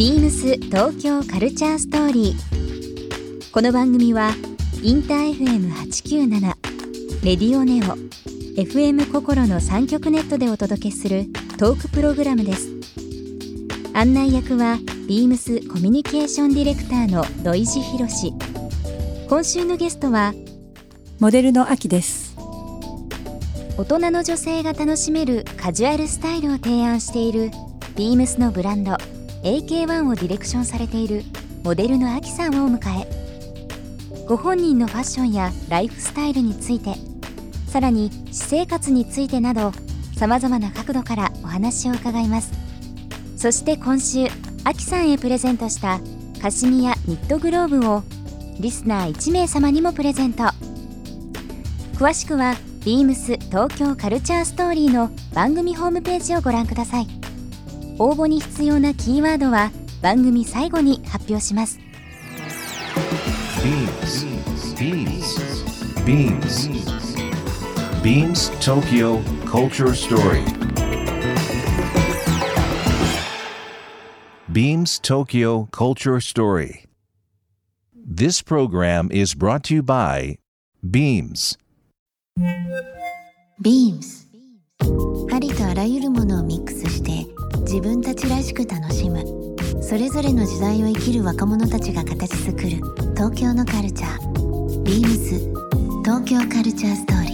[0.00, 3.52] ビームス東京カルチャーストーリー。
[3.52, 4.30] この番組は
[4.82, 6.40] インター FM897
[7.22, 7.98] レディオネオ
[8.58, 11.26] FM 心の三極ネットでお届けする
[11.58, 12.70] トークプログラムです。
[13.92, 18.32] 案内役はビームスコミュニケーションディレクターの土井博志。
[19.28, 20.32] 今週のゲストは
[21.18, 22.34] モデルの秋です
[23.76, 27.50] 大人の女性が楽しめるカジュアルスタイルを提案している
[27.96, 28.96] ビームスのブランド
[29.42, 31.24] AK1 をディレクションされている
[31.64, 36.94] モデルの秋さんをお迎えご本人のファッションやライフスタイルについて
[37.66, 39.72] さらに私生活についてなど
[40.16, 42.52] さまざまな角度からお話を伺います。
[43.36, 44.26] そして今週
[44.64, 45.98] 秋さんへプレゼントした
[46.42, 48.02] カシミヤニットグローブを
[48.58, 50.42] リスナー1名様にもプレゼント。
[51.94, 52.54] 詳しくは
[52.84, 57.19] ビームス東京カルチャーストーリーの番組ホームページをご覧ください。
[58.00, 61.78] 応募に必要なキーワードは番組最後に発表します
[64.80, 65.60] Beams.
[66.06, 66.70] Beams.
[68.02, 70.42] Beams Tokyo Culture Story.
[74.50, 76.86] Beams Tokyo Culture Story.
[77.94, 80.38] This program is brought to you by
[80.82, 81.58] Beams.
[83.60, 84.29] Beams
[85.32, 87.26] ありとあらゆるものをミックスして
[87.60, 89.24] 自分たちらしく楽しむ。
[89.82, 92.68] それぞれの時代を生きる若者たちが形作る
[93.14, 94.82] 東京のカルチャー。
[94.84, 95.50] Beams
[96.04, 97.29] 東京カルチャーストーリー。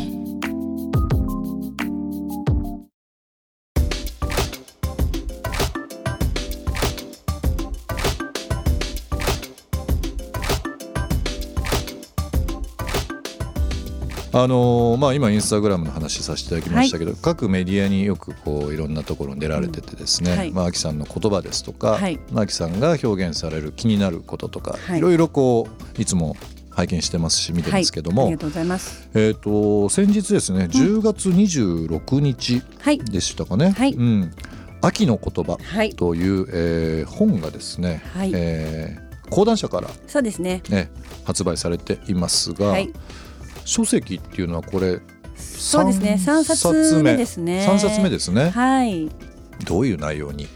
[14.39, 20.51] あのーまあ、今インスタグラムの話させていただきましたけど、各メディアによくこういろんなところに出られててですね、うんはい。
[20.51, 22.21] まあ、秋さんの言葉ですとか、はい。
[22.31, 24.99] まあ、秋さんが表現される気になることとか、はい。
[24.99, 25.67] いろいろこ
[25.99, 26.37] ういつも
[26.69, 29.09] 拝見してますし見てますけども、はい、ありがとうございます。
[29.15, 33.95] えー、と先日ですね10月26日はいでしたかね、はい。
[33.95, 34.33] うん、
[34.83, 35.95] 秋の言葉はい。
[35.95, 38.33] という、えー本がですね、はい。
[38.35, 40.63] えー講談社から、そうですね。
[40.69, 40.89] ね、
[41.25, 42.93] 発売されていますが、はい
[43.67, 45.01] 書籍っていうのはこれ
[45.37, 46.17] そうですね。
[46.19, 47.67] 三冊目ですね。
[47.69, 48.49] 3冊目ですね。
[48.49, 49.11] はい。
[49.67, 50.49] どういう内容に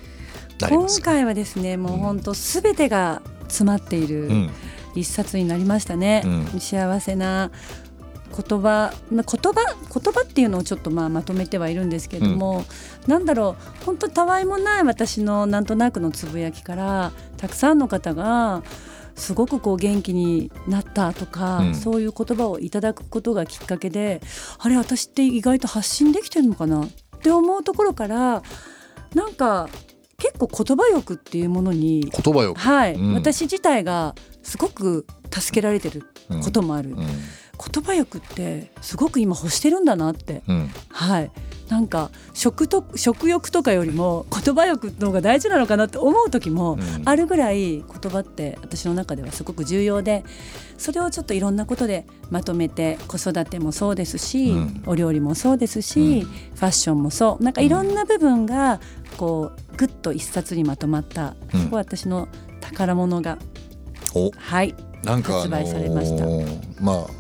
[0.59, 4.51] 今回はですねもう本当すべてが詰まっているうん。
[4.97, 6.61] 一冊になりましたね、うん。
[6.61, 7.53] 幸せな
[8.37, 8.93] 言葉。
[9.13, 9.77] まあ言葉？
[9.93, 12.65] 言葉っていうのをちょっとまあまとめてはいるんですけども、
[13.07, 13.85] なんだろう。
[13.85, 18.65] 本当たわいもない私のなんとなくのつぶやきからたくさんの方が
[19.21, 21.75] すごくこう元気になったとか、うん。
[21.75, 24.21] そういう言葉をいただくことがきっかけで
[24.59, 26.89] あれ私って意外と発信できてるのかなっ
[27.23, 28.43] て思うところから
[29.15, 29.69] なんか
[30.19, 33.15] 結構言葉欲っていうものに言葉よく、はい、うん。
[33.15, 36.03] 私自体がすごく助けられてる
[36.43, 37.07] こともある、うん
[37.61, 40.43] 言葉欲ってすごく今欲してるんだなって。
[40.49, 40.71] うん。
[40.89, 41.31] はい。
[41.69, 47.03] なんか食と食欲とかよりも言葉欲の方が大事なのかなって思う時もうん。
[47.05, 50.25] あるぐらい言葉って私の中ではすごく重要で
[50.79, 54.83] それをちょっといろんなことでまとめて子育てもそうですし、うん。
[54.87, 56.25] お料理もそうですし、うん。
[56.25, 57.45] ファッションもそう。
[57.45, 58.81] なんかいろんな部分が
[59.17, 61.61] こうぐっと一冊にまとまった、うん。
[61.61, 62.27] すごい私の
[62.61, 63.39] 宝物が
[64.15, 64.31] お。
[64.37, 64.75] はい。
[65.05, 66.25] なんかあの発売されました。
[66.25, 67.20] ーまあ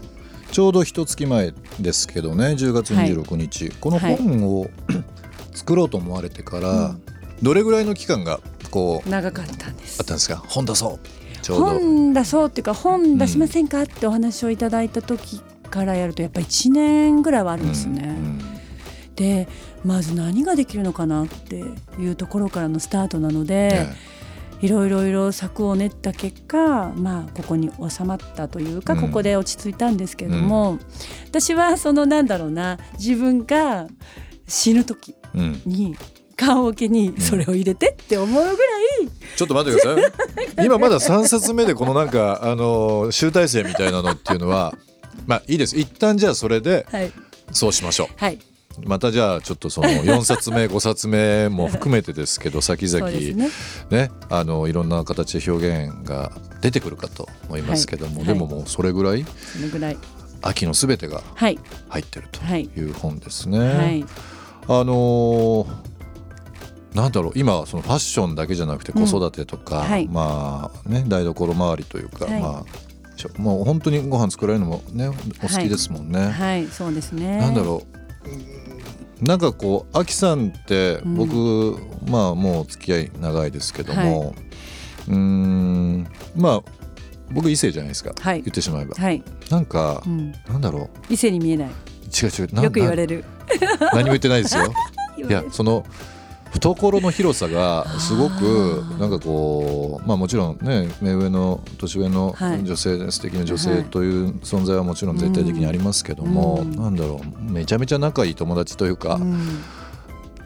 [0.50, 4.69] ちょうど一月前ですけどね10月26日、この本を、
[5.55, 7.03] 作ろうと思われてから、うん。
[7.43, 8.41] どれぐらいの期間が
[8.71, 9.97] こう長かったんです。
[10.00, 10.43] あったんですか？
[10.49, 11.41] 本出そう。
[11.43, 11.65] ちょうど。
[11.66, 13.83] 本出そうっていうか本出しませんか？
[13.83, 15.41] ってお話をいただいた時
[15.71, 18.03] からやるとやっぱり1年ぐらいはあるんですよね。
[18.06, 18.41] うん
[19.16, 19.49] で
[19.84, 21.56] まず何ができるのかなって
[21.99, 23.87] いうところからのスタートなので、
[24.69, 29.00] ろいろいろ策を練った結果まあここに収まったというか、うん。
[29.00, 30.78] ここで落ち着いたんですけれども、
[31.28, 33.87] 私はそのなんだろうな自分が
[34.47, 35.62] 死ぬ時うん。
[35.65, 35.97] に
[36.37, 38.57] 棺桶にそれを入れてって思うぐらい、
[39.36, 40.01] ちょっと待ってくださ
[40.62, 40.65] い。
[40.65, 44.74] 今まだ3冊目でこのなんかあの集大成みたいなのっていうのは
[45.27, 45.78] まあいいです。
[45.78, 47.12] 一旦じゃあそれではい。
[47.53, 48.39] そうしましょはい、う
[48.86, 53.48] またじゃあちょっとその 4冊目5冊目も含めてですけど先々ね。
[53.91, 54.10] ね。
[54.28, 58.27] あのいろんな形で表現が出てくるかと思いますけども、はい。
[58.27, 59.98] でももうそれぐらいそのぐらい。
[60.42, 61.59] 秋のすべてがはい。
[61.88, 62.71] 入ってるとはい。
[62.77, 63.59] いう本ですね。
[63.59, 64.04] はい。
[64.68, 65.66] あのー
[66.94, 70.09] なんだろう今そのファッションだけじゃなくて子育てとか、うんはい。
[70.09, 72.41] まあね台所周りというか、はい。
[72.41, 72.65] まあ
[73.36, 76.30] もう本当にご飯作られるのもねお好きですもんね。
[76.30, 76.66] はい。
[76.66, 77.36] そうですね。
[77.38, 78.00] なんだろう
[79.21, 81.15] なんかこうアキさんってうん。
[81.17, 81.78] 僕、
[82.09, 84.34] まあもう付き合い長いですけども、
[85.09, 86.07] うーん
[86.37, 86.63] まあ
[87.33, 88.43] 僕異性じゃないですか、はい。
[88.43, 91.69] 言ってしまえば、はい、なんか、うん、なんだろ異性に見えない。
[91.69, 93.25] う違う違うなよく言わなれる。
[93.93, 94.72] 何も言ってないですよ。
[95.17, 95.84] 言いやその
[96.52, 102.64] 懐の広さがすごくなんかこうまあもちろんね目上の年上のはい。
[102.64, 103.84] 女性、素敵な女性はい。
[103.84, 105.16] という存在はもちろん。
[105.16, 106.76] 絶対的にありますけども、うん。
[106.76, 109.62] なんだろうめちゃめちゃ仲いい友達というか、うん、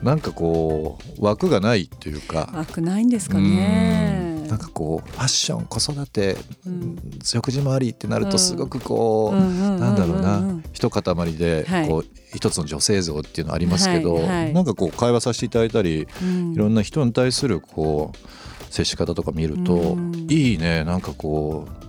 [0.03, 2.51] なんかこう枠がないっていうか。
[2.53, 4.17] 枠ないんですかね。
[4.19, 4.24] うん。
[4.49, 6.37] なんかこうファッション子育て、
[6.67, 6.97] うん。
[7.23, 11.03] 食事もありってなるとすごくこう、うんうんうんうんなんだろうな一塊
[11.35, 11.89] ではい。
[11.89, 14.53] こう一つの女性像っていうのありますけど、はいはい。
[14.53, 16.53] なんかこう会話させていただいたりうん。
[16.53, 20.27] いろんな人に対するこう接し方とか見ると、うん。
[20.29, 21.85] いいねなんかこう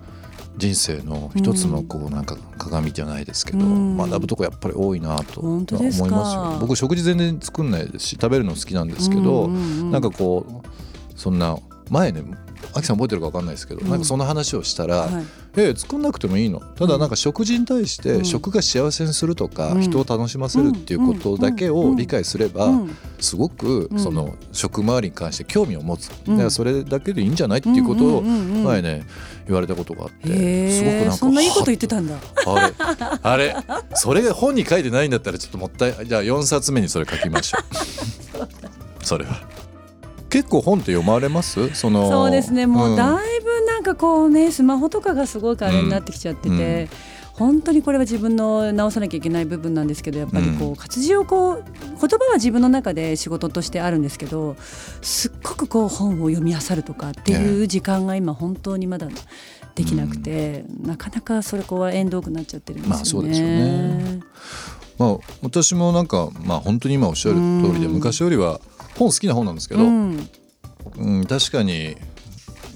[0.57, 3.97] 人生の一つのこうなんか鏡じゃないですけど、うん。
[3.97, 6.57] 学ぶとこやっぱり多いなと思いますよ。
[6.61, 9.91] 僕食事全然作んないですし食べるの好きなんですけど、うんうんうん。
[9.91, 10.67] なんかこう
[11.19, 11.57] そんな
[11.89, 12.23] 前ね
[12.73, 13.89] アキさん覚えてるか分かんないですけど、うん。
[13.89, 15.25] なんかその話をしたら、はい。
[15.57, 16.59] ええ作んなくてもいいの？
[16.59, 18.25] ただなんか食事に対してうん。
[18.25, 19.81] 食が幸せにするとか、うん。
[19.81, 22.97] 人を楽しませるっていうことだけを理解すれば、うん。
[23.19, 23.99] すごくうん。
[23.99, 26.35] その食周りに関して興味を持つ、うん。
[26.35, 29.05] だからそれだけでいいんじゃないっていうことを前ね
[29.45, 32.15] 言われたことがあって、へすごくなんかえそんないいこと言ってたんだ。
[32.47, 32.73] あれ。
[33.21, 33.55] あれ。
[33.93, 39.05] それが本に書いてないんだったらちょっともったいじゃあ4冊目にそれ書きましょう。
[39.05, 39.54] それは
[40.35, 41.73] 結構本って読まれます？
[41.73, 42.67] そのそうですね。
[42.67, 43.15] もうだん。
[43.15, 46.89] いぶなんかこうねスマホとかがすごくあれになってきちゃってて、うん。
[47.35, 50.75] 本当にこれは自分の直さなきゃいけない部分なんですけどやっぱりこう、うん。
[50.75, 51.63] 活字をこう言
[51.95, 54.57] 葉は自分の中で仕事としてあるんですけど
[55.01, 59.07] すっごくこう本を読み漁るとかっていう時間が今本当にまだ
[59.75, 62.97] できなくて、なかなかそれこは縁遠くなっちゃってるんですよね。
[62.97, 64.19] まあそうですよね。
[64.97, 67.93] まあ私もなんかまあ本当に今おっしゃる通りでうん。
[67.95, 68.61] 昔よりは
[68.97, 70.29] 本好きな本なんですけど、うん。
[70.97, 71.97] うん、確かに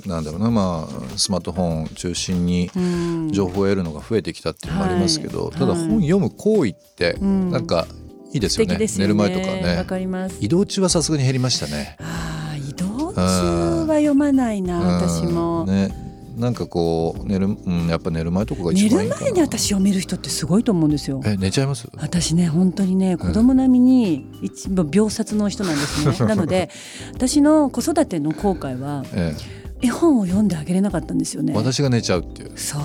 [0.06, 3.30] なんだろうなまあスマートフォン中心にうん。
[3.32, 5.52] 情報を得るのが増えてきたっていうのもありますけど、はい。
[5.54, 5.88] ただはい。
[5.88, 7.52] 本読む行為ってうん。
[7.52, 7.88] なんか
[8.34, 9.08] いいです素よね,、敵ですよね。
[9.08, 10.38] 寝る前とかわねかります。
[10.40, 11.98] 移動中はさすがに減りましたね。
[12.00, 16.09] ああ移動中は読まないな私も、うんね
[16.40, 19.22] なんかこう寝る、うん、やっぱ寝る前とかが寝る一番いいかな。
[19.24, 21.22] 前に私読める人ってすごいと思うんですよ。
[21.26, 21.88] え寝ちゃいます？
[21.98, 26.18] 私ね本当にね子供並みに一 部秒殺の人なんですね。
[26.26, 26.70] なので
[27.14, 29.36] 私の子育ての後悔はえ
[29.82, 31.54] 絵本を読んであげれなかったんですよえ、ね。
[31.56, 32.52] 私が寝ちゃうっていう。
[32.56, 32.82] そう。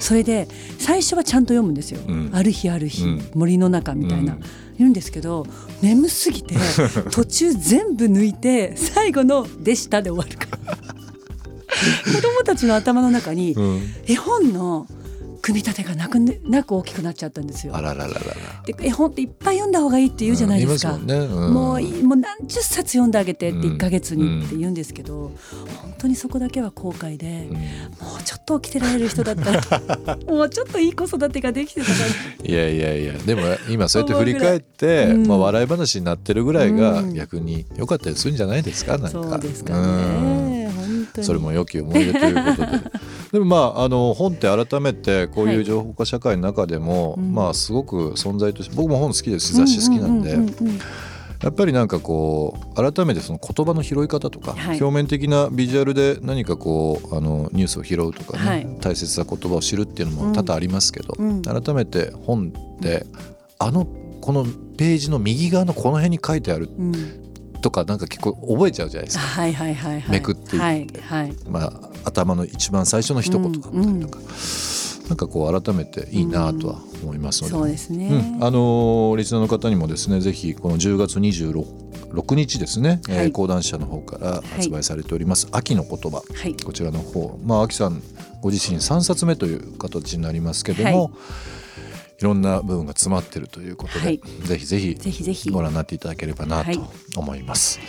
[0.00, 0.48] それで
[0.78, 2.30] 最初はちゃんと読むんですよ、うん。
[2.32, 3.22] ある日ある日、うん。
[3.34, 4.40] 森の中みたいな、うん。
[4.76, 5.46] 言うんですけど
[5.82, 6.54] 眠すぎて
[7.12, 10.94] 途中全部抜いて最後の「でした」で終わるから
[12.04, 14.86] 子供たちの頭の中にうん、絵本の
[15.44, 17.76] 組み立てがなくなく大きくなっちゃったんですよ。
[17.76, 17.82] あ。
[17.82, 18.22] ららららら。
[18.64, 20.96] で絵本っていっぱい読んだ方がいいって言うじゃないですか。
[20.96, 21.00] も。
[21.00, 21.52] うん。
[21.52, 23.74] もういもう何十冊読んであげてってうん。
[23.74, 25.32] 1ヶ月にって言うんですけど、
[25.82, 27.56] 本当にそこだけは後悔で、うん。
[27.56, 31.92] もうちょっと起きてられる人だったら もうちょっといい子育てができてたか
[32.42, 33.12] いやいやいや。
[33.12, 35.26] でも今そうやって振り返って、うん。
[35.26, 37.12] まあ、笑い話になってるぐらいがうん。
[37.12, 39.08] 逆逆に良かったりするんじゃないですかなんか。
[39.10, 40.48] そうですかうん。
[40.48, 40.53] ね。
[41.22, 42.90] それも良き思い出ということで。
[43.32, 47.34] でもまああの本って改めてこういう情報化社会の中でも、うん。
[47.34, 49.48] まあすごく存在として僕も本好きです。
[49.48, 50.38] し雑誌好きなんで、
[51.42, 54.80] やっぱりなんかこう改めてその言葉の拾い方とか、はい。
[54.80, 58.66] 表面的なビジュアルで何かこうあのニュースを拾うとかね、はい。
[58.80, 61.42] 大切な言葉を知るっていうのも多々ありますけど、うん。
[61.42, 63.06] 改めて本って
[63.58, 63.86] あの
[64.20, 64.44] この
[64.76, 67.23] ページの右側のこの辺に書いてあるうん
[67.64, 69.24] とかなんか結構覚えちゃうじゃないですか。
[69.24, 70.10] はいはいはいはい。
[70.10, 70.58] めくっていって。
[70.58, 71.34] はいはい。
[71.48, 71.72] まあ、
[72.04, 73.70] 頭の一番最初の一言とか。
[73.72, 74.18] うんとか、
[75.08, 78.44] なんかこう改めていいなとは思いますので、そうですね、うん。
[78.44, 86.54] あのーリスナーの方にもですねぜひこの10月26日ですね、えーはい講談社の方から発売されております「秋の言葉」はい。
[86.54, 87.38] こちらの方。
[87.46, 88.02] まあ秋さん
[88.42, 91.10] ご自身3冊目という形になりますけども、、はい
[92.20, 94.20] ろんな部分が詰まってるということで、はい。
[94.44, 95.50] ぜひぜひぜひぜひ。
[95.50, 96.78] ご覧になっていただければなはい。
[96.78, 97.80] と思います。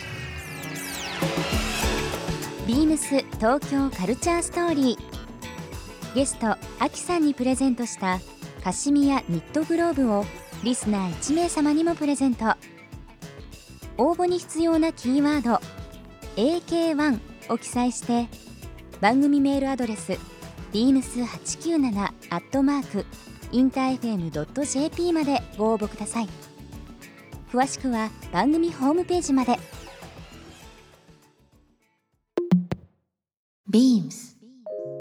[2.68, 6.16] ビームス東京カルチャーストーリー。
[6.16, 8.20] ゲストアキさんにプレゼントした
[8.64, 10.26] カシミヤニットグローブを
[10.64, 12.56] リスナー1名様にもプレゼント。
[13.98, 15.62] 応募に必要なキーワード
[16.36, 18.28] AK1 を記載して
[19.00, 20.18] 番組メールアドレス
[20.74, 23.06] beams897 アットマーク
[23.56, 26.28] インター FM.jp までご応募ください。
[27.54, 29.56] 詳しくは番組ホームページまで。
[33.72, 34.38] ビームス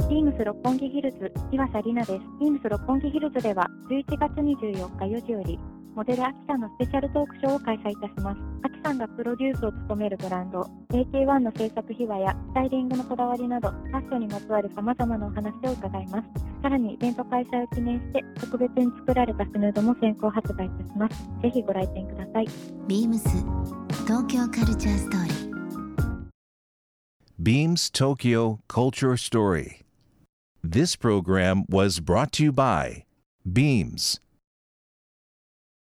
[0.09, 2.25] ビームス六本木ヒルズ岩佐里奈です。
[2.41, 5.59] ビームス六本木ヒルズでは11月24日4時より
[5.95, 8.41] モデルアキさんのスペシャルトークショーを開催いたします。
[8.65, 16.29] アキさんがプロデュースを務めるブランド、AK1 の制作秘話やスタイリングのこだわりなど、ファッションにまつわる様々なお話を伺います。
[16.63, 21.29] さらにイベント開催を記念して、特別に作られたスヌードも先行発売いたします。
[21.41, 22.49] ぜひご来店ください。
[22.89, 23.29] ビームス
[24.05, 25.55] 東京カルチャーストーリー
[27.41, 29.83] Beams Tokyo Culture Story.
[30.65, 33.05] This program was brought to you by
[33.47, 34.19] Beams.